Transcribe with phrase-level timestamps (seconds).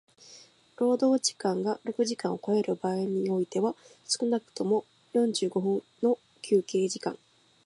[0.77, 7.19] 労働時間が六時間を超える場合においては少くとも四十五分の休憩時間